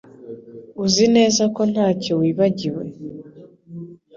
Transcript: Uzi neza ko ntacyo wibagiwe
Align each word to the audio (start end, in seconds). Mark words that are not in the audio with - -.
Uzi 0.83 1.05
neza 1.15 1.43
ko 1.55 1.61
ntacyo 1.71 2.13
wibagiwe 2.21 2.83